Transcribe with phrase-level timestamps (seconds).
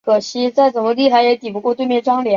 [0.01, 0.01] 初中就读于
[1.09, 2.29] 强恕中学。